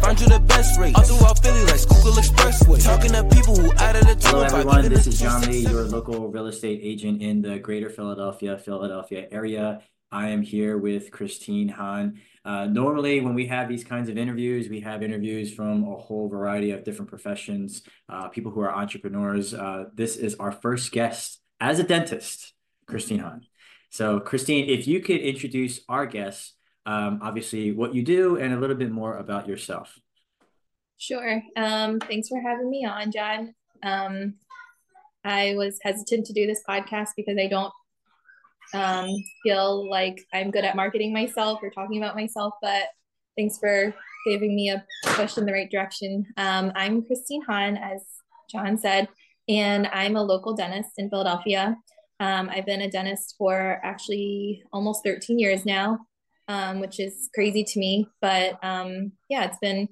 [0.00, 0.94] Find you the best rate.
[0.96, 2.82] All throughout Philly like Schuylkill Expressway.
[2.82, 4.88] Talking to people who out of the Hello, everyone.
[4.88, 9.82] This is John Lee, your local real estate agent in the greater Philadelphia, Philadelphia area.
[10.10, 12.18] I am here with Christine Han.
[12.44, 16.28] Uh, normally, when we have these kinds of interviews, we have interviews from a whole
[16.28, 19.52] variety of different professions, uh, people who are entrepreneurs.
[19.52, 22.54] Uh, this is our first guest as a dentist,
[22.86, 23.42] Christine Han.
[23.90, 26.54] So, Christine, if you could introduce our guests,
[26.86, 29.98] um, obviously what you do and a little bit more about yourself.
[30.98, 31.42] Sure.
[31.56, 33.54] Um, thanks for having me on, John.
[33.82, 34.34] Um,
[35.24, 37.72] I was hesitant to do this podcast because I don't
[38.74, 39.10] um,
[39.42, 42.84] feel like I'm good at marketing myself or talking about myself, but
[43.36, 43.94] thanks for
[44.26, 46.26] giving me a push in the right direction.
[46.36, 48.02] Um, I'm Christine Han, as
[48.50, 49.08] John said,
[49.48, 51.76] and I'm a local dentist in Philadelphia.
[52.20, 56.00] Um, I've been a dentist for actually almost 13 years now,
[56.50, 58.08] um, which is crazy to me.
[58.20, 59.88] But um, yeah, it's been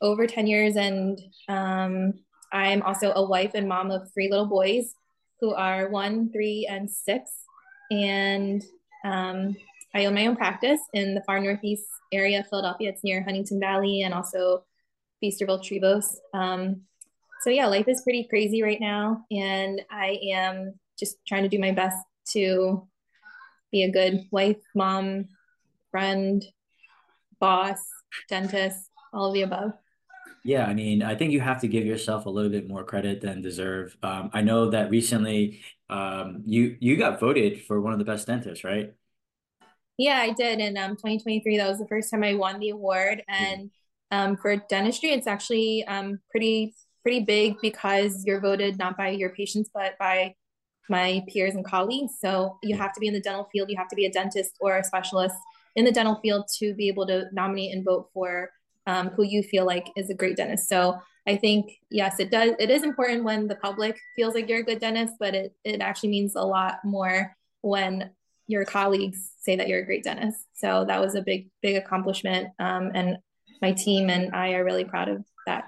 [0.00, 2.14] over 10 years, and um,
[2.52, 4.94] I'm also a wife and mom of three little boys
[5.40, 7.30] who are one, three, and six
[7.90, 8.64] and
[9.04, 9.56] um,
[9.94, 12.90] I own my own practice in the far northeast area of Philadelphia.
[12.90, 14.64] It's near Huntingdon Valley and also
[15.22, 16.16] Feasterville Trevose.
[16.32, 16.82] Um,
[17.42, 21.58] so yeah, life is pretty crazy right now, and I am just trying to do
[21.58, 21.96] my best
[22.32, 22.86] to
[23.72, 25.26] be a good wife, mom,
[25.90, 26.44] friend,
[27.38, 27.78] boss,
[28.28, 29.72] dentist, all of the above.
[30.42, 33.20] Yeah, I mean, I think you have to give yourself a little bit more credit
[33.20, 33.96] than deserve.
[34.02, 35.60] Um, I know that recently
[35.90, 38.94] um, you you got voted for one of the best dentists, right?
[39.98, 41.58] Yeah, I did in um, 2023.
[41.58, 43.70] That was the first time I won the award, and
[44.10, 49.30] um, for dentistry, it's actually um, pretty pretty big because you're voted not by your
[49.30, 50.34] patients but by
[50.90, 52.14] my peers and colleagues.
[52.20, 54.52] So you have to be in the dental field, you have to be a dentist
[54.60, 55.36] or a specialist
[55.76, 58.50] in the dental field to be able to nominate and vote for
[58.86, 60.68] um, who you feel like is a great dentist.
[60.68, 62.52] So I think yes, it does.
[62.58, 65.80] It is important when the public feels like you're a good dentist, but it it
[65.80, 68.10] actually means a lot more when
[68.46, 70.46] your colleagues say that you're a great dentist.
[70.54, 73.18] So that was a big big accomplishment, um, and
[73.62, 75.64] my team and I are really proud of that.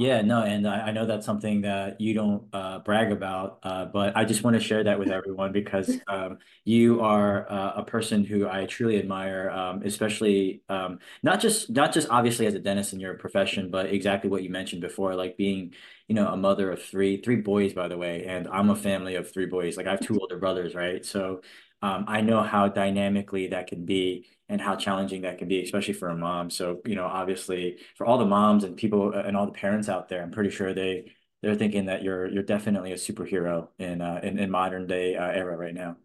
[0.00, 3.84] Yeah, no, and I, I know that's something that you don't uh, brag about, uh,
[3.86, 7.82] but I just want to share that with everyone because um, you are uh, a
[7.84, 12.60] person who I truly admire, um, especially um, not just not just obviously as a
[12.60, 15.74] dentist in your profession, but exactly what you mentioned before, like being,
[16.06, 19.16] you know, a mother of three three boys, by the way, and I'm a family
[19.16, 19.76] of three boys.
[19.76, 21.04] Like I have two older brothers, right?
[21.04, 21.40] So
[21.82, 25.94] um, I know how dynamically that can be and how challenging that can be, especially
[25.94, 26.50] for a mom.
[26.50, 30.08] So, you know, obviously for all the moms and people and all the parents out
[30.08, 34.20] there, I'm pretty sure they they're thinking that you're you're definitely a superhero in uh,
[34.22, 35.96] in, in modern day uh, era right now.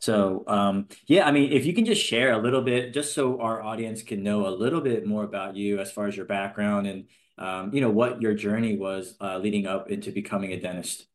[0.00, 3.38] So, um, yeah, I mean, if you can just share a little bit, just so
[3.40, 6.86] our audience can know a little bit more about you as far as your background
[6.86, 7.04] and,
[7.36, 11.06] um, you know, what your journey was uh, leading up into becoming a dentist.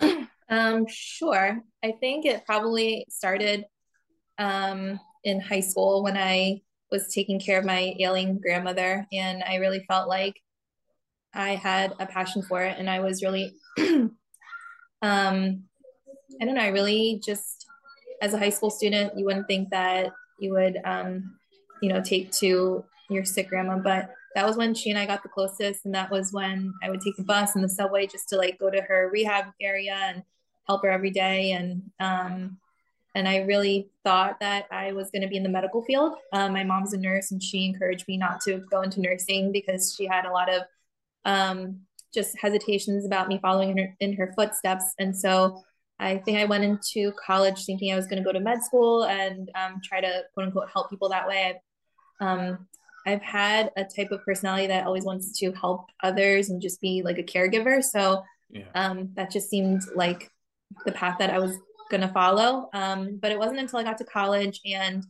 [0.50, 1.60] Um, sure.
[1.84, 3.66] I think it probably started
[4.38, 9.56] um, in high school when I was taking care of my ailing grandmother, and I
[9.56, 10.40] really felt like
[11.34, 14.12] I had a passion for it, and I was really, um,
[15.02, 17.66] I don't know, I really just,
[18.22, 21.36] as a high school student, you wouldn't think that you would, um,
[21.82, 25.22] you know, take to your sick grandma, but that was when she and I got
[25.22, 28.28] the closest, and that was when I would take the bus and the subway just
[28.30, 30.22] to like go to her rehab area and
[30.66, 32.58] help her every day, and um,
[33.18, 36.14] and I really thought that I was going to be in the medical field.
[36.32, 39.92] Um, my mom's a nurse, and she encouraged me not to go into nursing because
[39.96, 40.62] she had a lot of
[41.24, 41.80] um,
[42.14, 44.84] just hesitations about me following in her, in her footsteps.
[45.00, 45.60] And so
[45.98, 49.04] I think I went into college thinking I was going to go to med school
[49.04, 51.56] and um, try to quote unquote help people that way.
[52.20, 52.68] I've, um,
[53.04, 57.02] I've had a type of personality that always wants to help others and just be
[57.04, 57.82] like a caregiver.
[57.82, 58.66] So yeah.
[58.76, 60.30] um, that just seemed like
[60.86, 61.58] the path that I was
[61.90, 62.68] going to follow.
[62.72, 65.04] Um, but it wasn't until I got to college and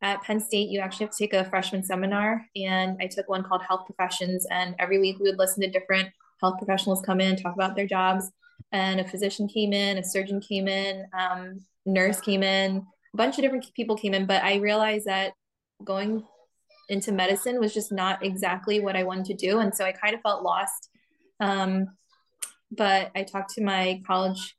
[0.00, 2.46] at Penn State, you actually have to take a freshman seminar.
[2.54, 4.46] And I took one called Health Professions.
[4.50, 6.08] And every week we would listen to different
[6.40, 8.30] health professionals come in, talk about their jobs.
[8.70, 13.38] And a physician came in, a surgeon came in, um, nurse came in, a bunch
[13.38, 14.26] of different people came in.
[14.26, 15.32] But I realized that
[15.82, 16.24] going
[16.88, 19.58] into medicine was just not exactly what I wanted to do.
[19.58, 20.90] And so I kind of felt lost.
[21.40, 21.88] Um,
[22.70, 24.56] but I talked to my college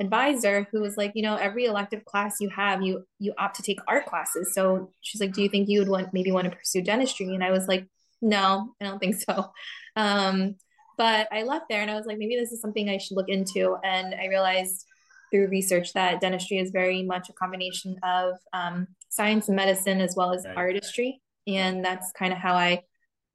[0.00, 3.62] advisor who was like, you know, every elective class you have, you you opt to
[3.62, 4.54] take art classes.
[4.54, 7.26] So she's like, do you think you would want maybe want to pursue dentistry?
[7.34, 7.86] And I was like,
[8.20, 9.52] no, I don't think so.
[9.96, 10.56] Um,
[10.98, 13.28] but I left there and I was like, maybe this is something I should look
[13.28, 13.76] into.
[13.84, 14.84] And I realized
[15.30, 20.16] through research that dentistry is very much a combination of um, science and medicine as
[20.16, 20.56] well as right.
[20.56, 21.20] artistry.
[21.46, 22.82] and that's kind of how I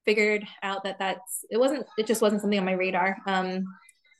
[0.06, 3.18] figured out that that's it wasn't it just wasn't something on my radar.
[3.28, 3.64] Um,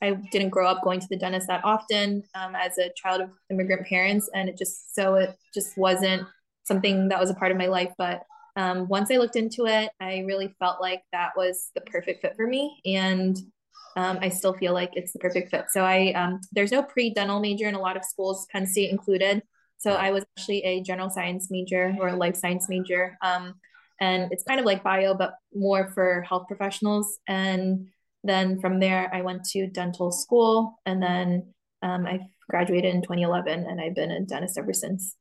[0.02, 3.30] I didn't grow up going to the dentist that often um, as a child of
[3.50, 6.26] immigrant parents, and it just so it just wasn't
[6.64, 7.92] something that was a part of my life.
[7.98, 8.22] But
[8.56, 12.34] um, once I looked into it, I really felt like that was the perfect fit
[12.36, 13.36] for me, and
[13.96, 15.66] um, I still feel like it's the perfect fit.
[15.70, 18.90] So I um, there's no pre dental major in a lot of schools, Penn State
[18.90, 19.42] included.
[19.78, 23.16] So I was actually a general science major or a life science major.
[23.22, 23.54] Um,
[23.98, 27.18] and it's kind of like bio, but more for health professionals.
[27.26, 27.88] And
[28.22, 31.52] then from there, I went to dental school, and then
[31.82, 35.16] um, I graduated in 2011, and I've been a dentist ever since.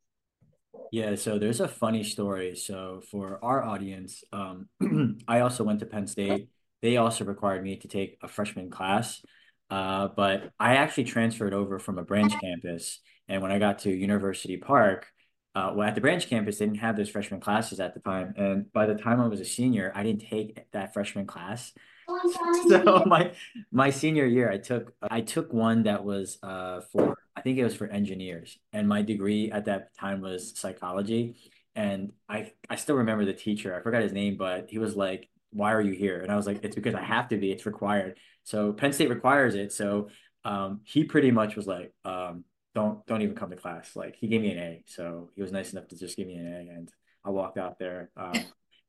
[0.91, 2.55] Yeah, so there's a funny story.
[2.55, 4.67] So for our audience, um,
[5.27, 6.49] I also went to Penn State.
[6.81, 9.21] They also required me to take a freshman class,
[9.69, 12.99] uh, but I actually transferred over from a branch campus
[13.29, 15.07] and when I got to University Park,
[15.55, 18.33] uh, well, at the branch campus, they didn't have those freshman classes at the time.
[18.35, 21.71] And by the time I was a senior, I didn't take that freshman class.
[22.69, 23.33] so my
[23.71, 27.63] my senior year, I took I took one that was uh, for I think it
[27.63, 31.35] was for engineers, and my degree at that time was psychology.
[31.75, 33.75] And I I still remember the teacher.
[33.75, 36.47] I forgot his name, but he was like, "Why are you here?" And I was
[36.47, 37.51] like, "It's because I have to be.
[37.51, 39.71] It's required." So Penn State requires it.
[39.71, 40.09] So
[40.43, 42.43] um, he pretty much was like, um,
[42.75, 43.95] don't don't even come to class.
[43.95, 46.35] Like he gave me an A, so he was nice enough to just give me
[46.35, 46.89] an A, and
[47.25, 48.09] I walked out there.
[48.15, 48.33] Um,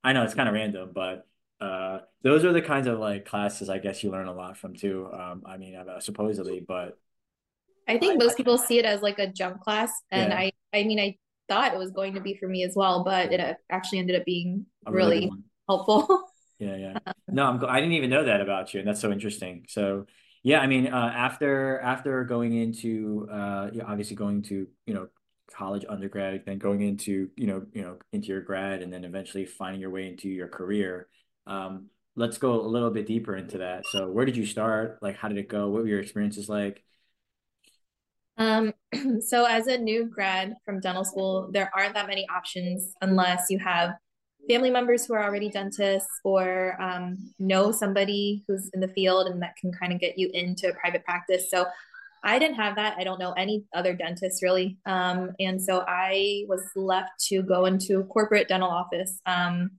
[0.03, 1.27] I know it's kind of random, but
[1.61, 4.75] uh, those are the kinds of like classes I guess you learn a lot from
[4.75, 5.09] too.
[5.13, 6.99] Um, I mean, uh, supposedly, but
[7.89, 10.39] I think most people see it as like a jump class, and yeah.
[10.39, 11.17] I I mean I
[11.49, 14.25] thought it was going to be for me as well, but it actually ended up
[14.25, 15.33] being a really, really
[15.69, 16.25] helpful.
[16.59, 16.99] yeah, yeah.
[17.29, 17.65] No, I'm.
[17.65, 19.67] I didn't even know that about you, and that's so interesting.
[19.69, 20.07] So
[20.43, 25.09] yeah, I mean, uh, after after going into uh, obviously going to you know
[25.53, 29.45] college undergrad, then going into you know you know into your grad, and then eventually
[29.45, 31.09] finding your way into your career.
[31.51, 33.85] Um, let's go a little bit deeper into that.
[33.87, 34.99] So, where did you start?
[35.03, 35.69] Like, how did it go?
[35.69, 36.85] What were your experiences like?
[38.39, 38.73] Um,
[39.21, 43.59] so as a new grad from dental school, there aren't that many options unless you
[43.59, 43.91] have
[44.49, 49.43] family members who are already dentists or um, know somebody who's in the field and
[49.43, 51.51] that can kind of get you into a private practice.
[51.51, 51.67] So
[52.23, 52.97] I didn't have that.
[52.99, 54.79] I don't know any other dentists really.
[54.87, 59.21] Um, and so I was left to go into a corporate dental office.
[59.27, 59.73] Um,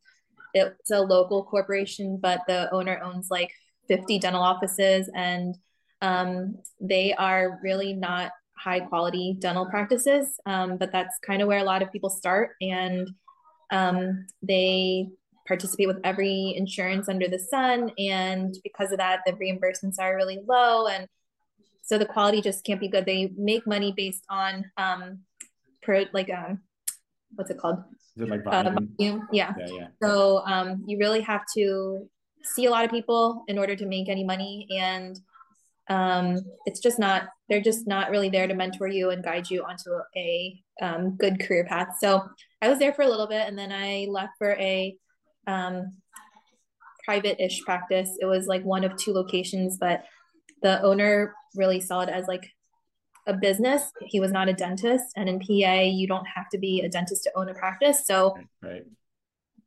[0.54, 3.52] it's a local corporation, but the owner owns like
[3.88, 5.56] 50 dental offices and
[6.02, 10.40] um, they are really not high quality dental practices.
[10.46, 12.52] Um, but that's kind of where a lot of people start.
[12.62, 13.10] And
[13.72, 15.10] um, they
[15.48, 17.92] participate with every insurance under the sun.
[17.98, 20.88] And because of that, the reimbursements are really low.
[20.88, 21.08] And
[21.82, 23.06] so the quality just can't be good.
[23.06, 25.20] They make money based on, um,
[25.82, 26.62] per, like, um,
[27.36, 27.78] what's it called?
[28.16, 28.78] Is it like uh, volume?
[28.78, 29.28] Uh, volume?
[29.32, 29.54] Yeah.
[29.58, 29.88] yeah, yeah.
[30.02, 32.08] So um, you really have to
[32.44, 34.68] see a lot of people in order to make any money.
[34.78, 35.20] And
[35.92, 39.64] um, it's just not they're just not really there to mentor you and guide you
[39.64, 42.24] onto a um, good career path so
[42.62, 44.96] i was there for a little bit and then i left for a
[45.48, 45.92] um,
[47.04, 50.06] private-ish practice it was like one of two locations but
[50.62, 52.48] the owner really saw it as like
[53.28, 56.82] a business he was not a dentist and in pa you don't have to be
[56.82, 58.84] a dentist to own a practice so right.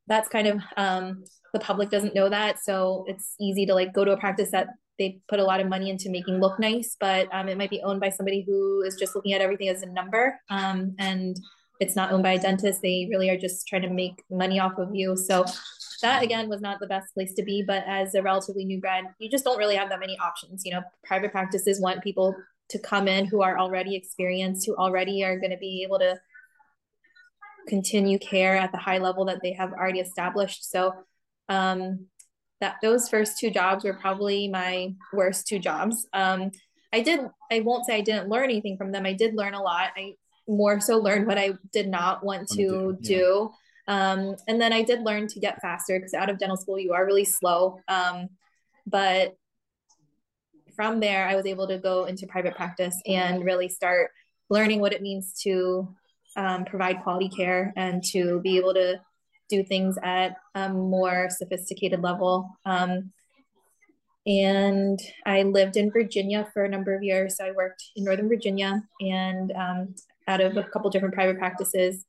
[0.07, 4.05] that's kind of um, the public doesn't know that so it's easy to like go
[4.05, 4.69] to a practice that
[4.99, 7.83] they put a lot of money into making look nice, but um, it might be
[7.83, 10.39] owned by somebody who is just looking at everything as a number.
[10.51, 11.37] Um, and
[11.81, 12.81] it's not owned by a dentist.
[12.83, 15.17] They really are just trying to make money off of you.
[15.17, 15.45] So
[16.03, 17.65] that again was not the best place to be.
[17.67, 20.65] But as a relatively new grad, you just don't really have that many options.
[20.65, 22.37] You know, private practices want people
[22.71, 26.19] to come in who are already experienced, who already are going to be able to
[27.69, 30.71] continue care at the high level that they have already established.
[30.71, 30.93] So
[31.49, 32.07] um,
[32.61, 36.07] that those first two jobs were probably my worst two jobs.
[36.13, 36.51] Um,
[36.93, 39.05] I did, I won't say I didn't learn anything from them.
[39.05, 39.91] I did learn a lot.
[39.97, 40.15] I
[40.47, 43.09] more so learned what I did not want to yeah.
[43.09, 43.51] do.
[43.89, 46.93] Um, and then I did learn to get faster because out of dental school, you
[46.93, 47.81] are really slow.
[47.89, 48.29] Um,
[48.87, 49.37] but
[50.75, 54.11] from there, I was able to go into private practice and really start
[54.51, 55.89] learning what it means to
[56.37, 59.01] um, provide quality care and to be able to
[59.49, 62.57] do things at a more sophisticated level.
[62.65, 63.13] Um,
[64.27, 67.37] and I lived in Virginia for a number of years.
[67.37, 69.95] So I worked in Northern Virginia and um,
[70.27, 72.07] out of a couple different private practices.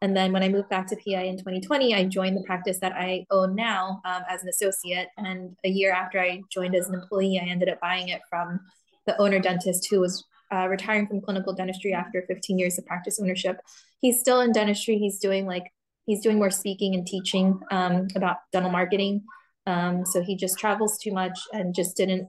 [0.00, 2.92] And then when I moved back to PI in 2020, I joined the practice that
[2.92, 5.08] I own now um, as an associate.
[5.16, 8.60] And a year after I joined as an employee, I ended up buying it from
[9.06, 13.18] the owner dentist who was uh, retiring from clinical dentistry after 15 years of practice
[13.20, 13.60] ownership.
[14.00, 14.98] He's still in dentistry.
[14.98, 15.64] He's doing like
[16.06, 19.24] he's doing more speaking and teaching um, about dental marketing.
[19.66, 22.28] Um, so he just travels too much and just didn't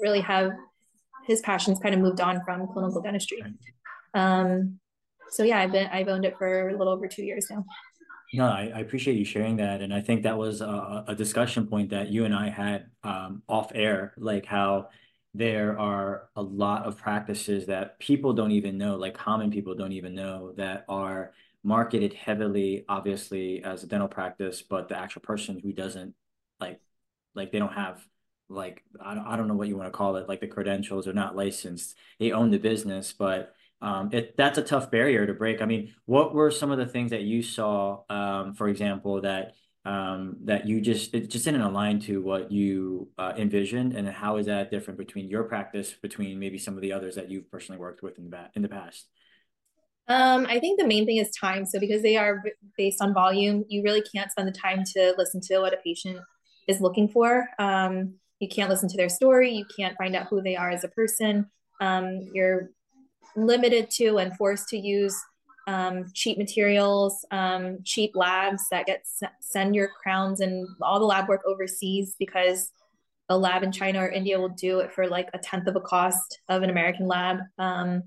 [0.00, 0.52] really have
[1.26, 3.42] his passions kind of moved on from clinical dentistry.
[4.14, 4.80] Um,
[5.30, 7.64] so yeah, I've been I've owned it for a little over two years now.
[8.32, 11.66] No, I, I appreciate you sharing that, and I think that was a, a discussion
[11.66, 14.88] point that you and I had um, off air, like how
[15.34, 19.92] there are a lot of practices that people don't even know, like common people don't
[19.92, 21.32] even know, that are
[21.64, 26.14] marketed heavily, obviously, as a dental practice, but the actual person who doesn't
[26.60, 26.80] like,
[27.34, 28.04] like they don't have
[28.48, 31.06] like I don't, I don't know what you want to call it, like the credentials
[31.08, 31.96] are not licensed.
[32.18, 35.62] They own the business, but um, it that's a tough barrier to break.
[35.62, 39.54] I mean, what were some of the things that you saw, um, for example, that
[39.84, 44.36] um, that you just it just didn't align to what you uh, envisioned, and how
[44.36, 47.80] is that different between your practice, between maybe some of the others that you've personally
[47.80, 49.08] worked with in the in the past?
[50.08, 51.64] Um, I think the main thing is time.
[51.64, 52.42] So because they are
[52.76, 56.18] based on volume, you really can't spend the time to listen to what a patient
[56.66, 57.48] is looking for.
[57.58, 59.52] Um, you can't listen to their story.
[59.52, 61.48] You can't find out who they are as a person.
[61.80, 62.70] Um, you're
[63.36, 65.16] limited to and forced to use
[65.66, 69.04] um, cheap materials, um, cheap labs that get
[69.40, 72.70] send your crowns and all the lab work overseas because
[73.28, 75.80] a lab in China or India will do it for like a tenth of a
[75.80, 77.38] cost of an American lab.
[77.58, 78.04] Um,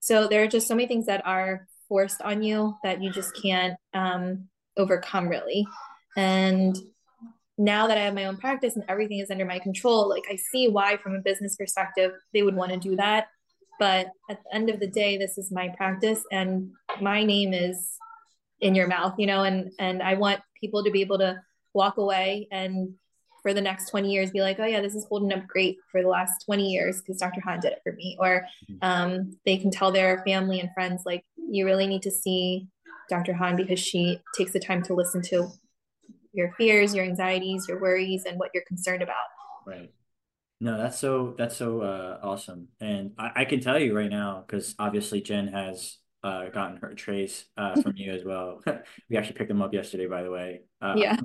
[0.00, 3.34] so there are just so many things that are forced on you that you just
[3.40, 5.66] can't um, overcome really.
[6.16, 6.78] And
[7.58, 10.36] now that I have my own practice and everything is under my control, like I
[10.36, 13.26] see why from a business perspective they would want to do that
[13.78, 17.96] but at the end of the day this is my practice and my name is
[18.60, 21.38] in your mouth you know and and i want people to be able to
[21.74, 22.94] walk away and
[23.42, 26.02] for the next 20 years be like oh yeah this is holding up great for
[26.02, 28.16] the last 20 years because dr han did it for me.
[28.18, 28.78] Or mm-hmm.
[28.82, 32.66] um, they can tell their family and friends like you really need to see
[33.08, 35.48] dr han because she takes the time to listen to
[36.32, 39.26] your fears your anxieties your worries and what you're concerned about.
[39.66, 39.92] Right
[40.60, 44.44] no, that's so that's so uh, awesome, and I, I can tell you right now
[44.46, 48.62] because obviously Jen has uh, gotten her trace uh, from you as well.
[49.10, 50.62] we actually picked them up yesterday, by the way.
[50.80, 51.16] Uh, yeah.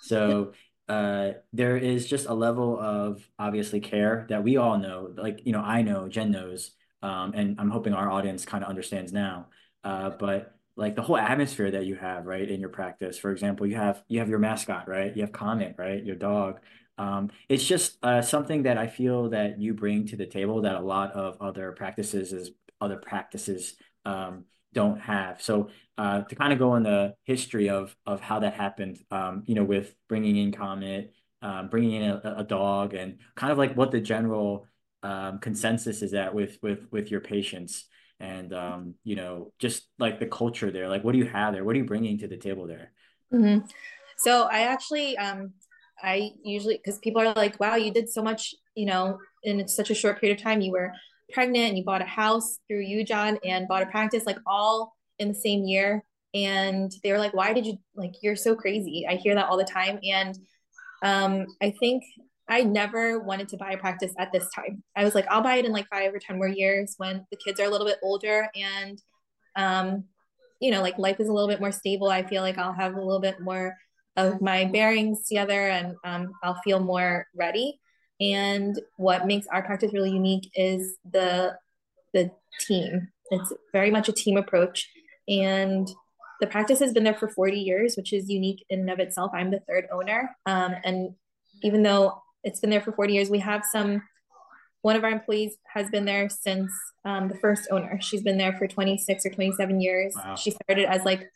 [0.00, 0.52] so
[0.88, 5.12] uh, there is just a level of obviously care that we all know.
[5.16, 8.70] Like you know, I know, Jen knows, um, and I'm hoping our audience kind of
[8.70, 9.48] understands now.
[9.84, 13.18] Uh, but like the whole atmosphere that you have right in your practice.
[13.18, 15.14] For example, you have you have your mascot, right?
[15.14, 16.02] You have Comet, right?
[16.02, 16.60] Your dog.
[16.98, 20.74] Um, it's just uh, something that I feel that you bring to the table that
[20.74, 22.50] a lot of other practices is
[22.80, 25.40] other practices um, don't have.
[25.40, 29.44] So uh, to kind of go in the history of of how that happened, um,
[29.46, 31.12] you know, with bringing in Comet,
[31.42, 34.66] um, bringing in a, a, dog, and kind of like what the general
[35.02, 37.84] um, consensus is at with with with your patients,
[38.20, 40.88] and um, you know, just like the culture there.
[40.88, 41.64] Like, what do you have there?
[41.64, 42.92] What are you bringing to the table there?
[43.32, 43.66] Mm-hmm.
[44.18, 45.52] So I actually um,
[46.02, 49.90] I usually because people are like, wow, you did so much, you know, in such
[49.90, 50.60] a short period of time.
[50.60, 50.92] You were
[51.32, 54.94] pregnant and you bought a house through you, John, and bought a practice like all
[55.18, 56.04] in the same year.
[56.34, 59.06] And they were like, why did you like you're so crazy?
[59.08, 59.98] I hear that all the time.
[60.02, 60.38] And
[61.02, 62.04] um, I think
[62.48, 64.82] I never wanted to buy a practice at this time.
[64.96, 67.36] I was like, I'll buy it in like five or 10 more years when the
[67.36, 69.00] kids are a little bit older and
[69.56, 70.04] um,
[70.60, 72.08] you know, like life is a little bit more stable.
[72.08, 73.76] I feel like I'll have a little bit more
[74.16, 77.80] of my bearings together and um, I'll feel more ready.
[78.20, 81.56] And what makes our practice really unique is the
[82.12, 83.08] the team.
[83.30, 84.88] It's very much a team approach.
[85.28, 85.88] And
[86.40, 89.30] the practice has been there for 40 years, which is unique in and of itself.
[89.34, 90.36] I'm the third owner.
[90.46, 91.14] Um, and
[91.62, 94.02] even though it's been there for 40 years, we have some,
[94.82, 96.70] one of our employees has been there since
[97.04, 97.98] um, the first owner.
[98.00, 100.14] She's been there for 26 or 27 years.
[100.16, 100.36] Wow.
[100.36, 101.30] She started as like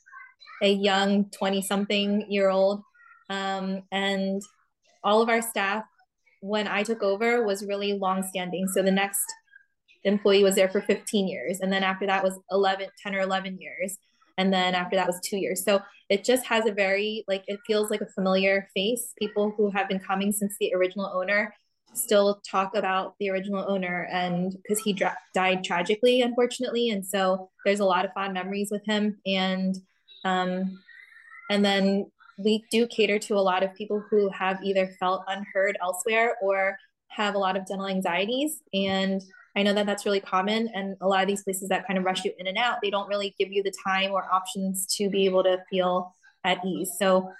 [0.62, 2.82] a young 20 something year old.
[3.28, 4.42] Um, and
[5.04, 5.84] all of our staff,
[6.40, 8.68] when I took over, was really long standing.
[8.68, 9.24] So the next
[10.04, 11.60] employee was there for 15 years.
[11.60, 13.98] And then after that was 11, 10 or 11 years.
[14.38, 15.64] And then after that was two years.
[15.64, 19.12] So it just has a very, like, it feels like a familiar face.
[19.18, 21.54] People who have been coming since the original owner
[21.94, 27.50] still talk about the original owner and because he dra- died tragically unfortunately and so
[27.64, 29.76] there's a lot of fond memories with him and
[30.24, 30.80] um,
[31.50, 35.76] and then we do cater to a lot of people who have either felt unheard
[35.82, 38.60] elsewhere or have a lot of dental anxieties.
[38.72, 39.22] And
[39.54, 40.68] I know that that's really common.
[40.74, 42.90] And a lot of these places that kind of rush you in and out, they
[42.90, 46.14] don't really give you the time or options to be able to feel
[46.44, 46.92] at ease.
[46.98, 47.30] So,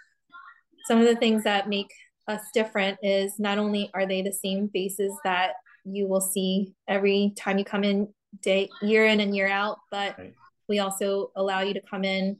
[0.86, 1.92] some of the things that make
[2.26, 5.52] us different is not only are they the same faces that
[5.84, 8.08] you will see every time you come in
[8.42, 10.34] day year in and year out, but right.
[10.68, 12.36] we also allow you to come in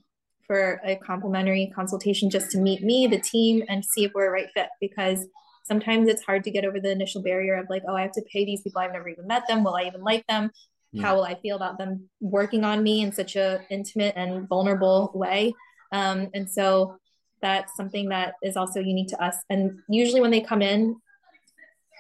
[0.46, 4.30] for a complimentary consultation just to meet me, the team, and see if we're a
[4.30, 5.26] right fit because
[5.64, 8.22] sometimes it's hard to get over the initial barrier of like, oh, I have to
[8.32, 8.80] pay these people.
[8.80, 9.64] I've never even met them.
[9.64, 10.50] Will I even like them?
[10.92, 11.02] Yeah.
[11.02, 15.10] How will I feel about them working on me in such a intimate and vulnerable
[15.14, 15.54] way?
[15.92, 16.96] Um, and so
[17.40, 19.36] that's something that is also unique to us.
[19.50, 20.96] And usually when they come in,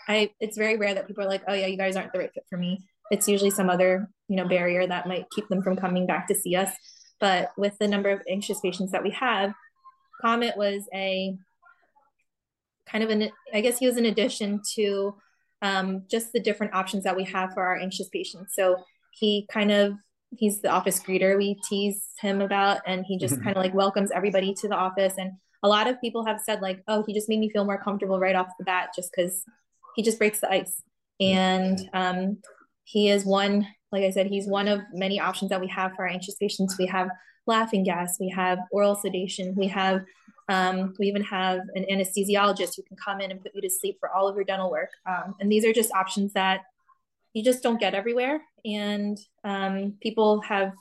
[0.08, 2.30] I it's very rare that people are like, oh yeah, you guys aren't the right
[2.32, 2.80] fit for me.
[3.10, 6.34] It's usually some other, you know, barrier that might keep them from coming back to
[6.34, 6.70] see us.
[7.22, 9.54] But with the number of anxious patients that we have,
[10.20, 11.36] Comet was a
[12.84, 15.14] kind of an, I guess he was an addition to
[15.62, 18.54] um, just the different options that we have for our anxious patients.
[18.56, 19.94] So he kind of
[20.36, 21.38] he's the office greeter.
[21.38, 25.14] We tease him about and he just kind of like welcomes everybody to the office.
[25.16, 25.30] And
[25.62, 28.18] a lot of people have said like oh he just made me feel more comfortable
[28.18, 29.44] right off the bat just because
[29.94, 30.82] he just breaks the ice.
[31.20, 32.38] And um,
[32.82, 36.02] he is one like i said he's one of many options that we have for
[36.02, 37.08] our anxious patients we have
[37.46, 40.04] laughing gas we have oral sedation we have
[40.48, 43.96] um, we even have an anesthesiologist who can come in and put you to sleep
[44.00, 46.62] for all of your dental work um, and these are just options that
[47.32, 48.40] you just don't get everywhere.
[48.64, 50.72] And um, people have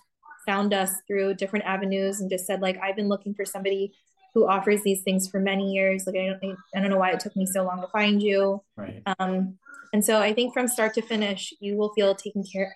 [0.46, 3.94] found us through different avenues and just said, like, I've been looking for somebody
[4.34, 6.06] who offers these things for many years.
[6.08, 8.62] Like, I don't, I don't know why it took me so long to find you.
[8.76, 9.02] Right.
[9.20, 9.58] Um,
[9.94, 12.76] and so I think from start to finish, you will feel taken care,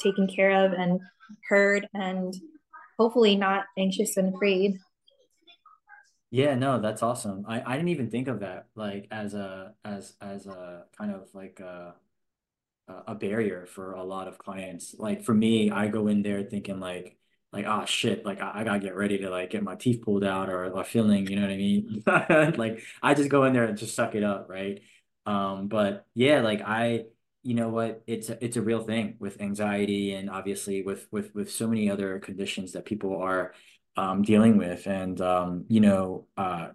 [0.00, 1.00] taken care of and
[1.48, 2.34] heard, and
[2.98, 4.78] hopefully not anxious and afraid.
[6.30, 7.44] Yeah, no, that's awesome.
[7.48, 11.28] I, I didn't even think of that like as a as as a kind of
[11.32, 11.94] like a
[13.06, 14.94] a barrier for a lot of clients.
[14.98, 17.16] Like for me, I go in there thinking like
[17.52, 20.24] like oh shit, like I, I gotta get ready to like get my teeth pulled
[20.24, 22.02] out or, or filling, you know what I mean?
[22.56, 24.82] like I just go in there and just suck it up, right?
[25.26, 27.04] Um, but yeah, like I
[27.48, 31.34] you know what it's a, it's a real thing with anxiety and obviously with with
[31.34, 33.54] with so many other conditions that people are
[33.96, 36.68] um, dealing with and um, you know uh,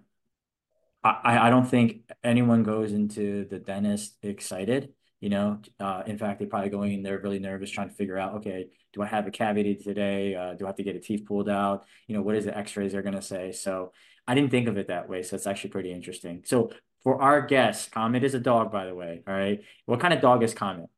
[1.03, 6.39] I I don't think anyone goes into the dentist excited you know, uh, in fact,
[6.39, 9.25] they're probably going in there really nervous, trying to figure out, okay, do I have
[9.25, 10.35] a cavity today?
[10.35, 11.85] Uh, do I have to get a teeth pulled out?
[12.07, 13.53] You know, what is the X-rays they're gonna say?
[13.53, 13.93] So
[14.27, 15.23] I didn't think of it that way.
[15.23, 16.43] So it's actually pretty interesting.
[16.43, 16.71] So
[17.03, 19.23] for our guest, Comet is a dog, by the way.
[19.27, 20.89] All right, what kind of dog is Comet?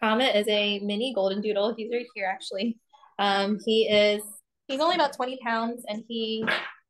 [0.00, 1.74] Comet is a mini golden doodle.
[1.76, 2.78] He's right here, actually.
[3.18, 4.22] Um, he is
[4.66, 6.44] he's only about 20 pounds, and he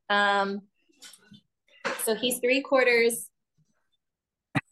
[0.09, 0.63] um,
[2.05, 3.29] so he's three quarters.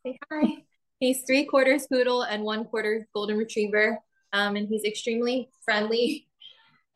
[0.04, 0.64] Say hi.
[0.98, 3.98] He's three quarters poodle and one quarter golden retriever.
[4.32, 6.28] Um, and he's extremely friendly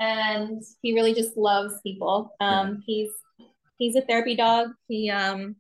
[0.01, 2.35] and he really just loves people.
[2.41, 3.11] Um, he's
[3.79, 4.71] he's a therapy dog.
[4.89, 5.57] He um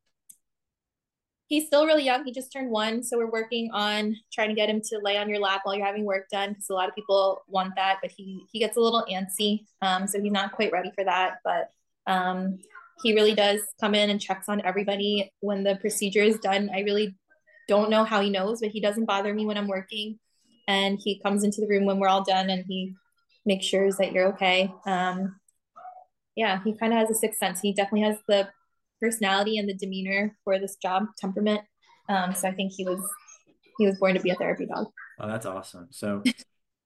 [1.55, 2.25] he's still really young.
[2.25, 5.29] He just turned one, so we're working on trying to get him to lay on
[5.29, 8.11] your lap while you're having work done because a lot of people want that, but
[8.11, 11.39] he he gets a little antsy, um, so he's not quite ready for that.
[11.45, 11.71] But
[12.09, 12.59] um,
[13.03, 16.71] he really does come in and checks on everybody when the procedure is done.
[16.75, 17.15] I really
[17.69, 20.19] don't know how he knows, but he doesn't bother me when I'm working.
[20.67, 22.95] And he comes into the room when we're all done and he
[23.47, 24.73] makes sure that you're okay.
[24.87, 25.39] Um,
[26.35, 27.61] yeah, he kind of has a sixth sense.
[27.61, 28.49] He definitely has the
[29.01, 31.61] personality and the demeanor for this job, temperament.
[32.09, 33.01] Um, so I think he was
[33.79, 34.87] he was born to be a therapy dog.
[35.19, 35.89] Oh, that's awesome.
[35.91, 36.23] So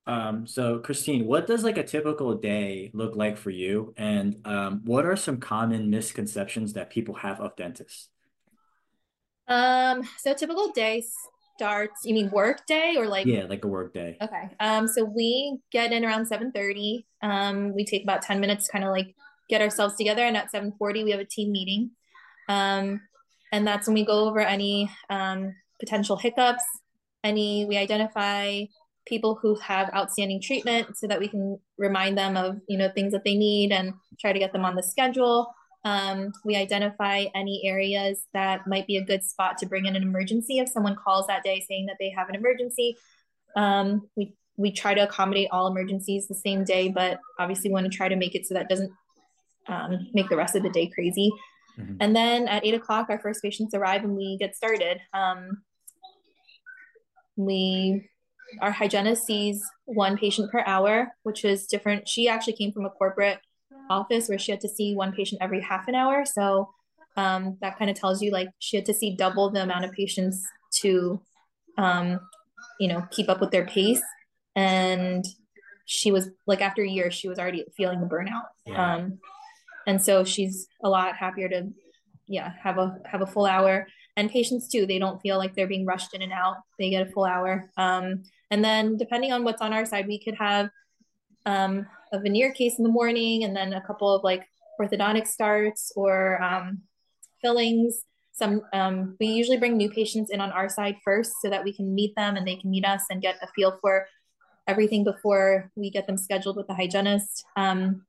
[0.09, 3.93] um, so Christine, what does like a typical day look like for you?
[3.99, 8.09] And um, what are some common misconceptions that people have of dentists?
[9.49, 11.05] Um, so typical day
[11.57, 14.17] starts, you mean work day or like Yeah, like a work day.
[14.23, 14.49] Okay.
[14.61, 17.05] Um, so we get in around 7:30.
[17.23, 19.15] Um, we take about 10 minutes to kind of like
[19.51, 21.91] get ourselves together and at 7:40 we have a team meeting.
[22.49, 23.01] Um,
[23.53, 26.65] and that's when we go over any um potential hiccups,
[27.25, 28.65] any we identify
[29.07, 33.13] people who have outstanding treatment so that we can remind them of you know things
[33.13, 37.63] that they need and try to get them on the schedule um, we identify any
[37.65, 41.27] areas that might be a good spot to bring in an emergency if someone calls
[41.29, 42.97] that day saying that they have an emergency.
[43.57, 47.91] Um, we we try to accommodate all emergencies the same day, but obviously we want
[47.91, 48.91] to try to make it so that doesn't
[49.69, 51.31] um, make the rest of the day crazy.
[51.79, 51.97] Mm-hmm.
[52.01, 54.99] And then at eight o'clock, our first patients arrive and we get started.
[55.13, 55.63] Um,
[57.37, 58.09] we
[58.61, 62.09] our hygienist sees one patient per hour, which is different.
[62.09, 63.41] She actually came from a corporate
[63.91, 66.25] office where she had to see one patient every half an hour.
[66.25, 66.71] So
[67.17, 69.93] um, that kind of tells you like she had to see double the amount of
[69.93, 71.21] patients to,
[71.77, 72.21] um,
[72.81, 74.03] you know, keep up with their pace.
[74.57, 75.25] And
[75.85, 78.45] she was like, after a year, she was already feeling the burnout.
[78.67, 78.95] Yeah.
[78.95, 79.19] Um,
[79.89, 81.67] and so she's a lot happier to,
[82.27, 83.89] yeah, have a have a full hour.
[84.19, 86.57] And patients too, they don't feel like they're being rushed in and out.
[86.79, 87.71] They get a full hour.
[87.79, 90.69] Um, and then depending on what's on our side, we could have
[91.47, 94.47] um, a veneer case in the morning and then a couple of like
[94.79, 96.83] orthodontic starts or um,
[97.41, 98.03] fillings.
[98.33, 101.73] Some um, we usually bring new patients in on our side first so that we
[101.73, 104.07] can meet them and they can meet us and get a feel for
[104.67, 107.43] everything before we get them scheduled with the hygienist.
[107.57, 108.03] Um,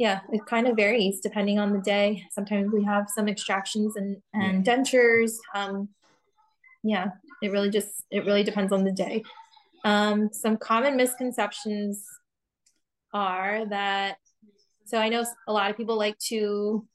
[0.00, 2.24] yeah, it kind of varies depending on the day.
[2.32, 4.74] Sometimes we have some extractions and, and yeah.
[4.74, 5.32] dentures.
[5.54, 5.90] Um,
[6.82, 7.08] yeah,
[7.42, 9.22] it really just it really depends on the day.
[9.84, 12.02] Um, some common misconceptions
[13.12, 14.16] are that
[14.86, 16.88] so I know a lot of people like to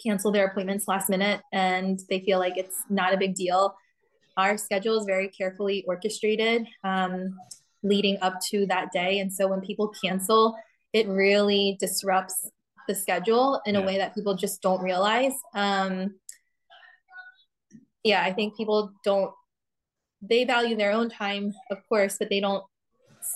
[0.00, 3.74] cancel their appointments last minute and they feel like it's not a big deal.
[4.36, 7.36] Our schedule is very carefully orchestrated um,
[7.82, 9.18] leading up to that day.
[9.18, 10.56] And so when people cancel,
[10.92, 12.48] it really disrupts
[12.88, 13.80] the schedule in yeah.
[13.80, 15.34] a way that people just don't realize.
[15.54, 16.14] Um,
[18.02, 19.32] yeah, I think people don't,
[20.20, 22.64] they value their own time, of course, but they don't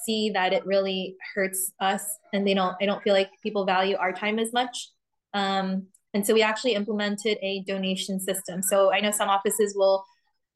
[0.05, 3.97] see that it really hurts us and they don't i don't feel like people value
[3.97, 4.91] our time as much
[5.35, 10.05] um, and so we actually implemented a donation system so i know some offices will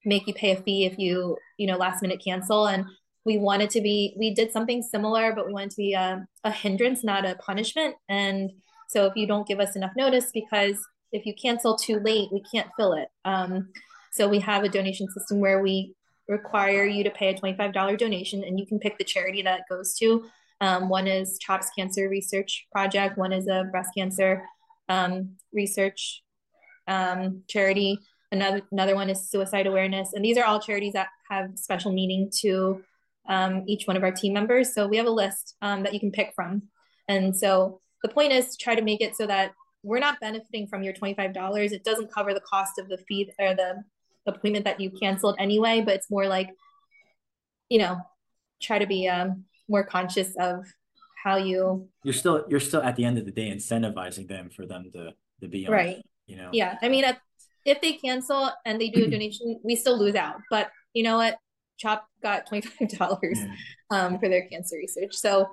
[0.05, 2.85] make you pay a fee if you you know last minute cancel and
[3.31, 6.51] we wanted to be we did something similar but we wanted to be a, a
[6.51, 8.51] hindrance not a punishment and
[8.89, 10.77] so if you don't give us enough notice because
[11.13, 13.69] if you cancel too late we can't fill it um,
[14.11, 15.95] so we have a donation system where we
[16.27, 19.95] require you to pay a $25 donation and you can pick the charity that goes
[19.95, 20.25] to.
[20.61, 24.45] Um, one is CHOP's Cancer Research Project, one is a breast cancer
[24.89, 26.23] um, research
[26.87, 27.99] um, charity,
[28.33, 30.13] another, another one is suicide awareness.
[30.13, 32.83] And these are all charities that have special meaning to
[33.29, 34.75] um, each one of our team members.
[34.75, 36.63] So we have a list um, that you can pick from.
[37.09, 39.53] And so the point is to try to make it so that
[39.83, 41.73] we're not benefiting from your $25.
[41.73, 43.83] It doesn't cover the cost of the fee or the
[44.27, 46.51] appointment that you canceled anyway, but it's more like,
[47.69, 47.99] you know,
[48.61, 50.67] try to be um, more conscious of
[51.23, 51.89] how you.
[52.05, 55.13] You're still you're still at the end of the day incentivizing them for them to
[55.41, 56.05] to be on, right.
[56.27, 56.51] You know.
[56.53, 57.05] Yeah, I mean,
[57.65, 60.37] if they cancel and they do a donation, we still lose out.
[60.51, 61.37] But you know what?
[61.81, 63.55] CHOP got twenty five dollars yeah.
[63.91, 65.15] um, for their cancer research.
[65.15, 65.49] So,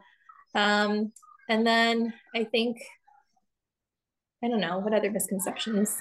[0.54, 1.12] um,
[1.50, 2.78] and then I think
[4.44, 5.96] I don't know what other misconceptions.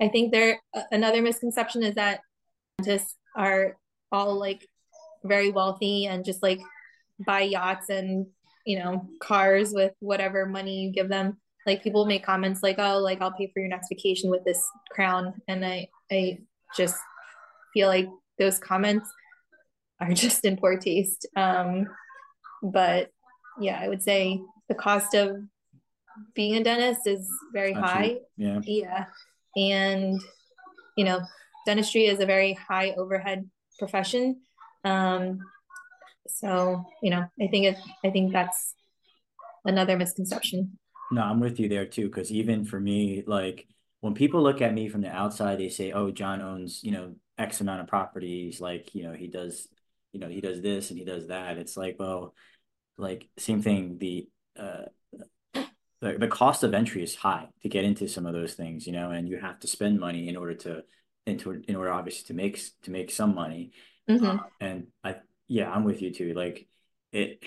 [0.00, 0.60] I think there
[0.90, 2.20] another misconception is that
[2.80, 3.76] scientists are
[4.10, 4.66] all like
[5.24, 6.60] very wealthy and just like
[7.24, 8.26] buy yachts and
[8.66, 11.38] you know cars with whatever money you give them.
[11.66, 14.62] Like people make comments like, "Oh, like I'll pay for your next vacation with this
[14.90, 16.40] crown," and I I
[16.76, 16.96] just
[17.72, 18.08] feel like
[18.38, 19.08] those comments
[20.00, 21.26] are just in poor taste.
[21.36, 21.86] Um,
[22.62, 23.10] but
[23.60, 25.36] yeah, I would say the cost of
[26.34, 28.18] being a dentist is very high.
[28.36, 28.60] Yeah.
[28.64, 29.04] Yeah
[29.56, 30.20] and
[30.96, 31.20] you know
[31.66, 34.40] dentistry is a very high overhead profession
[34.84, 35.38] um,
[36.26, 38.74] so you know i think it i think that's
[39.64, 40.78] another misconception
[41.10, 43.66] no i'm with you there too because even for me like
[44.00, 47.14] when people look at me from the outside they say oh john owns you know
[47.38, 49.68] x amount of properties like you know he does
[50.12, 52.34] you know he does this and he does that it's like well
[52.96, 54.84] like same thing the uh
[56.04, 58.92] the, the cost of entry is high to get into some of those things, you
[58.92, 60.82] know, and you have to spend money in order to
[61.26, 63.72] into in order obviously to make to make some money.
[64.08, 64.26] Mm-hmm.
[64.26, 65.16] Uh, and I
[65.48, 66.34] yeah, I'm with you too.
[66.34, 66.68] Like
[67.12, 67.42] it,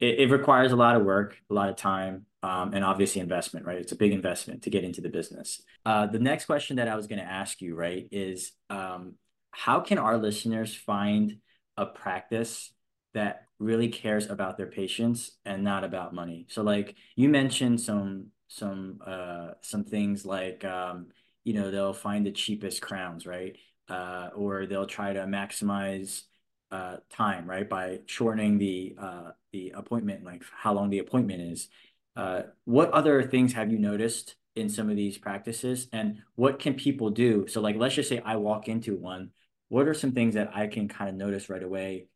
[0.00, 3.64] it it requires a lot of work, a lot of time, um, and obviously investment,
[3.64, 3.78] right?
[3.78, 5.62] It's a big investment to get into the business.
[5.86, 9.14] Uh, the next question that I was going to ask you, right, is um,
[9.54, 11.38] how can our listeners find
[11.76, 12.72] a practice
[13.14, 16.46] that really cares about their patients and not about money.
[16.50, 21.06] So like you mentioned some some uh some things like um
[21.44, 23.56] you know they'll find the cheapest crowns, right?
[23.88, 26.22] Uh or they'll try to maximize
[26.70, 27.68] uh time, right?
[27.68, 31.68] By shortening the uh the appointment like how long the appointment is.
[32.16, 36.74] Uh what other things have you noticed in some of these practices and what can
[36.74, 37.46] people do?
[37.48, 39.30] So like let's just say I walk into one,
[39.74, 42.06] what are some things that I can kind of notice right away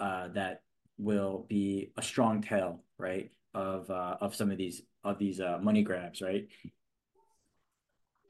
[0.00, 0.62] uh that
[0.98, 5.58] will be a strong tell, right, of uh, of some of these of these uh,
[5.62, 6.48] money grabs, right?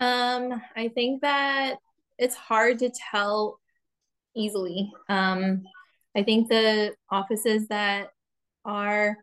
[0.00, 1.78] Um, I think that
[2.18, 3.58] it's hard to tell
[4.36, 4.92] easily.
[5.08, 5.64] Um,
[6.14, 8.10] I think the offices that
[8.66, 9.16] are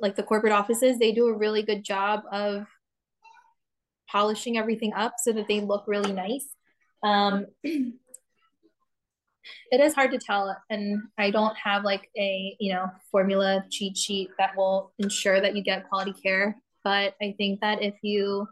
[0.00, 2.66] like the corporate offices, they do a really good job of
[4.10, 6.48] polishing everything up so that they look really nice.
[7.04, 7.46] Um,
[9.70, 13.96] it is hard to tell and i don't have like a you know formula cheat
[13.96, 18.46] sheet that will ensure that you get quality care but i think that if you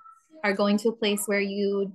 [0.44, 1.92] are going to a place where you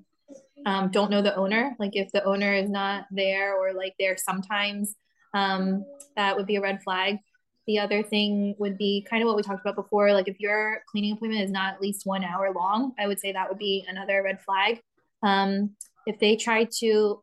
[0.66, 4.18] um, don't know the owner like if the owner is not there or like there
[4.18, 4.96] sometimes
[5.34, 7.20] um, that would be a red flag
[7.68, 10.14] the other thing would be kind of what we talked about before.
[10.14, 13.34] Like if your cleaning appointment is not at least one hour long, I would say
[13.34, 14.82] that would be another red flag.
[15.22, 17.22] Um, if they try to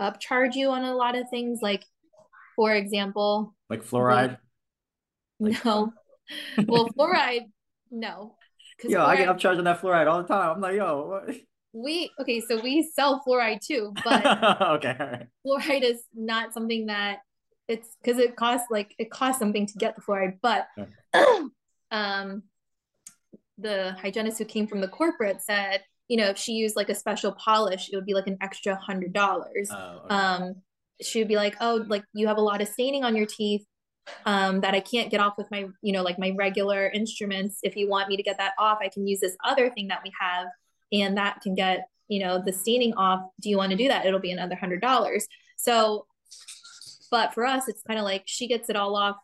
[0.00, 1.84] upcharge you on a lot of things, like
[2.56, 4.38] for example, like fluoride.
[5.40, 5.92] Like, no,
[6.66, 7.46] well, fluoride,
[7.90, 8.36] no.
[8.82, 10.56] Yo, fluoride, I get upcharged on that fluoride all the time.
[10.56, 11.36] I'm like, yo, what?
[11.72, 14.24] we okay, so we sell fluoride too, but
[14.62, 15.26] okay, right.
[15.46, 17.18] Fluoride is not something that
[17.68, 20.68] it's because it costs like it costs something to get the fluoride, but
[21.90, 22.42] um
[23.58, 26.94] the hygienist who came from the corporate said, you know, if she used like a
[26.94, 29.70] special polish, it would be like an extra hundred dollars.
[29.70, 30.14] Oh, okay.
[30.14, 30.54] Um,
[31.00, 33.64] she would be like, oh, like you have a lot of staining on your teeth
[34.24, 37.60] um, that I can't get off with my, you know, like my regular instruments.
[37.62, 40.00] If you want me to get that off, I can use this other thing that
[40.02, 40.46] we have,
[40.92, 43.20] and that can get, you know, the staining off.
[43.40, 44.06] Do you want to do that?
[44.06, 45.26] It'll be another hundred dollars.
[45.56, 46.06] So
[47.10, 49.16] but for us, it's kind of like she gets it all off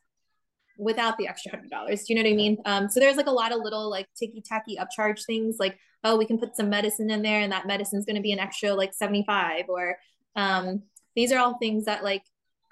[0.78, 2.04] without the extra hundred dollars.
[2.04, 2.58] Do you know what I mean?
[2.64, 6.16] Um, so there's like a lot of little like ticky tacky upcharge things like, oh,
[6.16, 8.74] we can put some medicine in there and that medicine's going to be an extra
[8.74, 9.96] like 75 or
[10.36, 10.82] um,
[11.14, 12.22] these are all things that like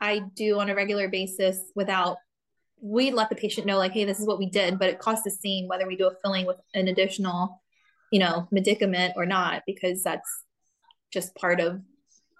[0.00, 2.16] I do on a regular basis without
[2.80, 5.22] we let the patient know like, hey, this is what we did, but it costs
[5.22, 7.62] the same whether we do a filling with an additional,
[8.10, 10.28] you know, medicament or not, because that's
[11.12, 11.80] just part of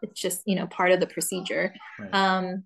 [0.03, 2.13] it's just you know part of the procedure right.
[2.13, 2.65] um,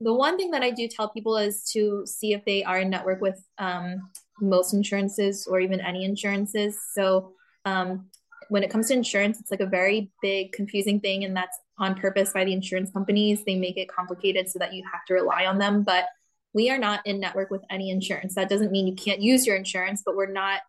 [0.00, 2.90] the one thing that i do tell people is to see if they are in
[2.90, 4.08] network with um,
[4.40, 6.78] most insurances or even any insurances.
[6.94, 7.32] So
[7.64, 8.08] um,
[8.48, 11.94] when it comes to insurance it's like a very big confusing thing and that's on
[11.94, 13.44] purpose by the insurance companies.
[13.44, 16.06] They make it complicated so that you have to rely on them but
[16.54, 18.34] we are not in network with any insurance.
[18.34, 20.60] That doesn't mean you can't use your insurance but we're not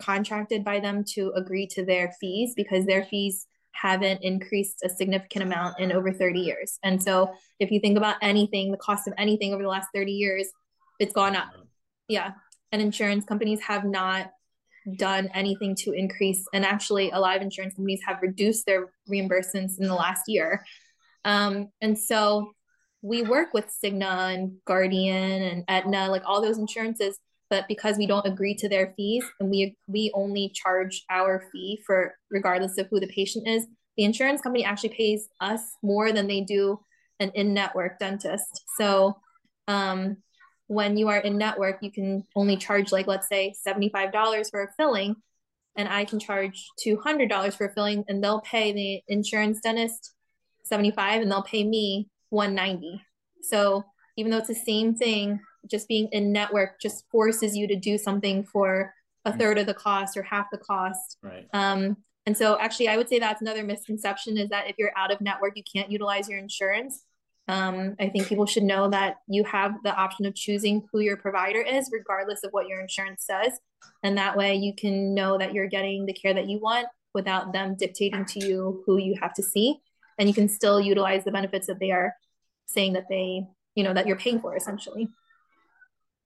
[0.00, 5.44] contracted by them to agree to their fees because their fees haven't increased a significant
[5.44, 6.78] amount in over 30 years.
[6.82, 10.12] And so if you think about anything, the cost of anything over the last 30
[10.12, 10.48] years,
[10.98, 11.48] it's gone up.
[12.08, 12.32] Yeah.
[12.70, 14.30] And insurance companies have not
[14.96, 16.44] done anything to increase.
[16.52, 20.64] And actually, a lot of insurance companies have reduced their reimbursements in the last year.
[21.24, 22.52] Um, and so
[23.00, 27.18] we work with Cigna and Guardian and Aetna, like all those insurances
[27.52, 31.78] but because we don't agree to their fees and we we only charge our fee
[31.86, 33.66] for regardless of who the patient is
[33.98, 36.80] the insurance company actually pays us more than they do
[37.20, 38.64] an in-network dentist.
[38.78, 39.18] So
[39.68, 40.16] um,
[40.66, 44.72] when you are in network you can only charge like let's say $75 for a
[44.78, 45.16] filling
[45.76, 50.14] and i can charge $200 for a filling and they'll pay the insurance dentist
[50.64, 53.02] 75 and they'll pay me 190
[53.42, 53.84] so
[54.16, 57.98] even though it's the same thing just being in network just forces you to do
[57.98, 58.92] something for
[59.24, 59.38] a mm.
[59.38, 61.18] third of the cost or half the cost.
[61.22, 61.46] Right.
[61.52, 61.96] Um,
[62.26, 65.20] and so actually I would say that's another misconception is that if you're out of
[65.20, 67.04] network, you can't utilize your insurance.
[67.48, 71.16] Um, I think people should know that you have the option of choosing who your
[71.16, 73.58] provider is, regardless of what your insurance says.
[74.04, 77.52] And that way you can know that you're getting the care that you want without
[77.52, 79.80] them dictating to you who you have to see.
[80.18, 82.14] And you can still utilize the benefits that they are
[82.66, 85.08] saying that they, you know, that you're paying for essentially.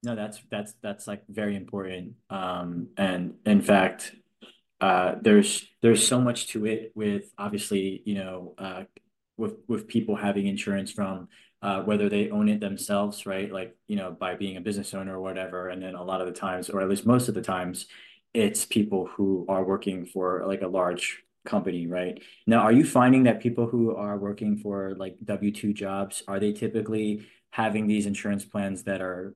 [0.06, 2.14] No, that's that's that's like very important.
[2.30, 4.14] Um, and in fact,
[4.80, 8.84] uh, there's there's so much to it with obviously, you know, uh,
[9.36, 11.26] with with people having insurance from
[11.60, 13.50] uh, whether they own it themselves, right?
[13.50, 15.70] Like, you know, by being a business owner or whatever.
[15.70, 17.86] And then a lot of the times, or at least most of the times,
[18.32, 22.22] it's people who are working for like a large company, right?
[22.46, 26.52] Now, are you finding that people who are working for like W-2 jobs, are they
[26.52, 29.34] typically having these insurance plans that are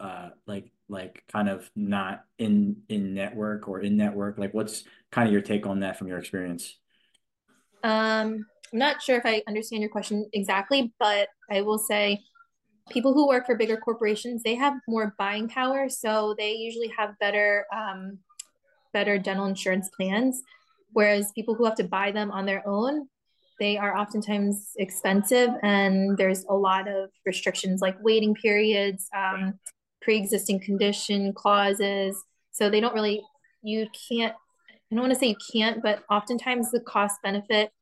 [0.00, 4.38] uh like like kind of not in in network or in network?
[4.38, 6.78] Like what's kind of your take on that from your experience?
[7.82, 12.20] Um i'm not sure if i understand your question exactly but i will say
[12.90, 17.18] people who work for bigger corporations they have more buying power so they usually have
[17.20, 18.18] better um
[18.92, 20.42] better dental insurance plans
[20.92, 23.08] whereas people who have to buy them on their own
[23.60, 29.54] they are oftentimes expensive and there's a lot of restrictions like waiting periods um,
[30.04, 33.22] pre-existing condition clauses so they don't really
[33.62, 34.34] you can't
[34.70, 37.72] i don't want to say you can't but oftentimes the cost benefit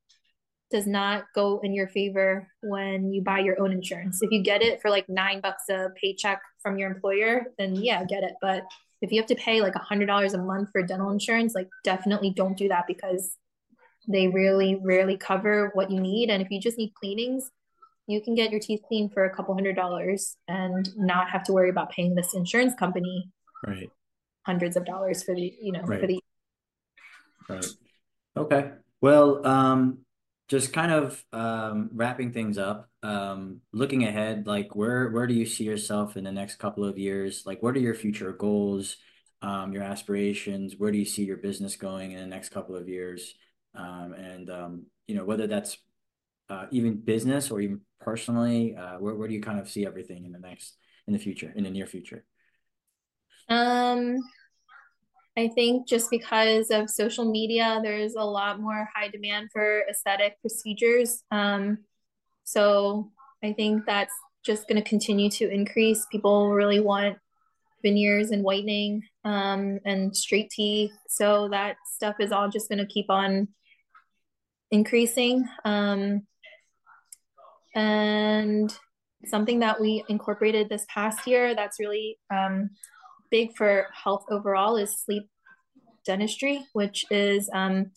[0.73, 4.23] does not go in your favor when you buy your own insurance.
[4.23, 8.05] If you get it for like nine bucks a paycheck from your employer then yeah
[8.05, 8.33] get it.
[8.41, 8.65] But
[9.03, 11.69] if you have to pay like a hundred dollars a month for dental insurance like
[11.85, 13.37] definitely don't do that because
[14.09, 16.31] they really rarely cover what you need.
[16.31, 17.51] And if you just need cleanings
[18.13, 21.53] you can get your teeth cleaned for a couple hundred dollars and not have to
[21.53, 23.31] worry about paying this insurance company
[23.67, 23.91] right
[24.45, 26.01] hundreds of dollars for the you know right.
[26.01, 26.21] for the
[27.49, 27.67] right
[28.37, 28.71] okay
[29.01, 29.99] well um
[30.53, 35.47] just kind of um, wrapping things up, um, looking ahead, like where where do you
[35.47, 37.45] see yourself in the next couple of years?
[37.47, 38.99] Like, what are your future goals,
[39.41, 40.75] um, your aspirations?
[40.77, 43.35] Where do you see your business going in the next couple of years?
[43.75, 45.79] Um, and um, you know, whether that's
[46.53, 50.25] uh, even business or even personally, uh, where where do you kind of see everything
[50.27, 52.25] in the next in the future, in the near future?
[53.49, 54.19] Um,
[55.37, 60.41] I think just because of social media, there's a lot more high demand for aesthetic
[60.43, 61.25] procedures.
[61.31, 61.79] Um,
[62.45, 63.11] so
[63.43, 66.07] I think that's just going to continue to increase.
[66.13, 67.17] People really want
[67.83, 70.93] veneers and whitening um, and straight teeth.
[71.09, 73.49] So that stuff is all just going to keep on
[74.71, 75.49] increasing.
[75.65, 76.27] Um,
[77.75, 78.77] and
[79.27, 82.71] something that we incorporated this past year that's really um,
[83.31, 85.29] big for health overall is sleep
[86.05, 87.91] dentistry, which is um,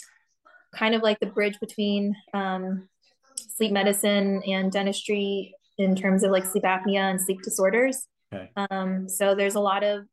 [0.75, 2.87] kind of like the bridge between um,
[3.35, 8.07] sleep medicine and dentistry in terms of like sleep apnea and sleep disorders.
[8.33, 8.49] Okay.
[8.55, 10.05] Um, so there's a lot of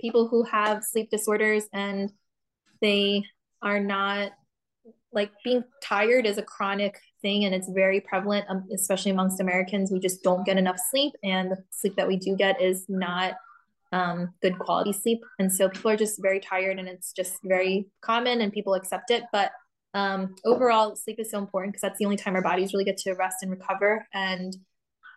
[0.00, 2.12] people who have sleep disorders and
[2.80, 3.24] they
[3.62, 4.32] are not
[5.12, 9.90] like being tired is a chronic thing and it's very prevalent, um, especially amongst Americans.
[9.90, 13.34] We just don't get enough sleep, and the sleep that we do get is not
[13.92, 15.20] um, good quality sleep.
[15.38, 19.10] And so people are just very tired and it's just very common and people accept
[19.10, 19.24] it.
[19.32, 19.52] But
[19.94, 22.96] um, overall, sleep is so important because that's the only time our bodies really get
[22.98, 24.56] to rest and recover and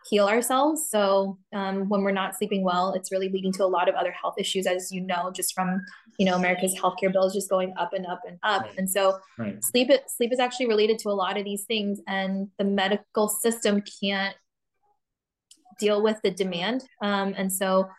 [0.09, 0.89] heal ourselves.
[0.89, 4.11] So um, when we're not sleeping well, it's really leading to a lot of other
[4.11, 5.81] health issues, as you know, just from
[6.17, 8.63] you know America's healthcare bills just going up and up and up.
[8.63, 8.77] Right.
[8.77, 9.63] And so right.
[9.63, 13.83] sleep sleep is actually related to a lot of these things, and the medical system
[14.01, 14.35] can't
[15.79, 16.83] deal with the demand.
[17.01, 17.89] Um, and so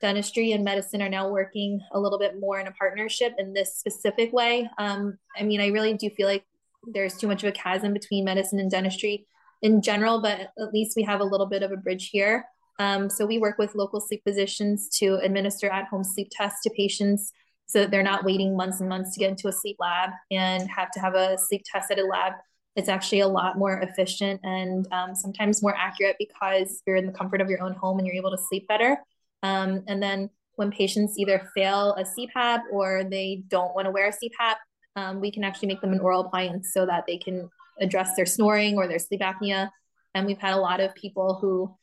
[0.00, 3.76] dentistry and medicine are now working a little bit more in a partnership in this
[3.76, 4.68] specific way.
[4.78, 6.44] Um, I mean, I really do feel like
[6.92, 9.26] there's too much of a chasm between medicine and dentistry
[9.62, 12.44] in general, but at least we have a little bit of a bridge here.
[12.78, 17.32] Um, so we work with local sleep physicians to administer at-home sleep tests to patients
[17.66, 20.68] so that they're not waiting months and months to get into a sleep lab and
[20.70, 22.32] have to have a sleep test at a lab.
[22.76, 27.12] It's actually a lot more efficient and um, sometimes more accurate because you're in the
[27.12, 28.98] comfort of your own home and you're able to sleep better.
[29.42, 34.08] Um, and then when patients either fail a CPAP or they don't want to wear
[34.08, 34.54] a CPAP,
[34.96, 37.48] um, we can actually make them an oral appliance so that they can
[37.80, 39.70] address their snoring or their sleep apnea.
[40.14, 41.74] And we've had a lot of people who,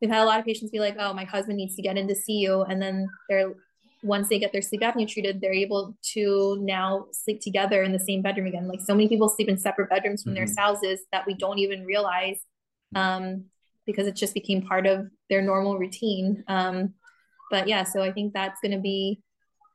[0.00, 2.08] we've had a lot of patients be like, oh, my husband needs to get in
[2.08, 2.62] to see you.
[2.62, 3.54] And then they're,
[4.02, 8.00] once they get their sleep apnea treated, they're able to now sleep together in the
[8.00, 8.68] same bedroom again.
[8.68, 10.36] Like so many people sleep in separate bedrooms from mm-hmm.
[10.36, 12.40] their spouses that we don't even realize.
[12.94, 13.44] Um,
[13.86, 16.44] because it just became part of their normal routine.
[16.48, 16.94] Um,
[17.50, 19.20] but yeah, so I think that's going to be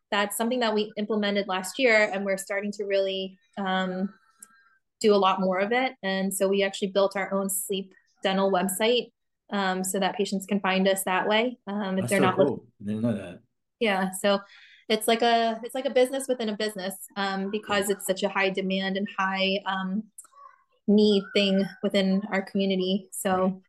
[0.10, 4.14] that's something that we implemented last year, and we're starting to really um,
[5.00, 5.94] do a lot more of it.
[6.04, 9.12] And so we actually built our own sleep dental website
[9.52, 12.36] um, so that patients can find us that way um, if that's they're so not.
[12.36, 12.46] Cool.
[12.46, 12.68] Looking...
[12.84, 13.40] didn't know that.
[13.80, 14.40] Yeah, so
[14.90, 18.30] it's like a it's like a business within a business um, because it's such a
[18.30, 20.04] high demand and high um,
[20.88, 23.08] need thing within our community.
[23.12, 23.62] So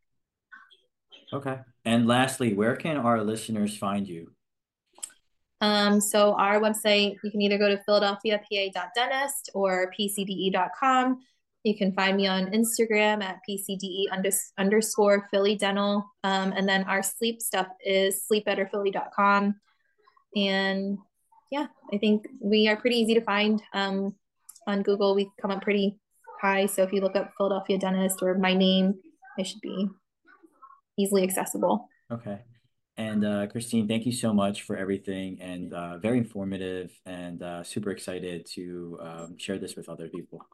[1.33, 1.59] Okay.
[1.85, 4.33] And lastly, where can our listeners find you?
[5.61, 11.21] Um, so our website, you can either go to philadelphiapa.dentist or pcde.com.
[11.65, 14.05] You can find me on Instagram at pcde
[14.57, 16.05] underscore Philly Dental.
[16.23, 19.57] Um, and then our sleep stuff is sleepbetterphilly.com.
[20.37, 20.99] And
[21.51, 23.61] yeah, I think we are pretty easy to find.
[23.73, 24.15] Um,
[24.67, 25.99] on Google, we come up pretty
[26.41, 26.67] high.
[26.67, 28.95] So if you look up Philadelphia Dentist or my name,
[29.39, 29.89] it should be
[30.99, 31.89] easily accessible.
[32.13, 32.39] Okay.
[32.99, 37.63] And uh, Christine, thank you so much for everything and uh, very informative and uh,
[37.63, 40.45] super excited to um, share this with other people.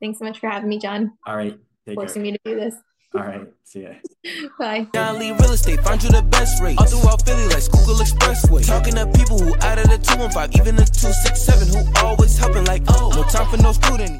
[0.00, 1.12] Thanks so much for having me, John.
[1.26, 1.58] All right.
[1.92, 2.32] Forcing care.
[2.32, 2.74] me to do this.
[3.14, 3.48] All right.
[3.64, 3.90] See ya.
[4.58, 4.86] Bye.
[4.94, 6.78] John Lee Real Estate, find you the best rate.
[6.78, 8.66] All throughout Philly, like Schuylkill Expressway.
[8.66, 12.82] Talking to people who out of the 215, even the 267, who always helping, like,
[12.88, 14.18] oh, no time for no scrutiny.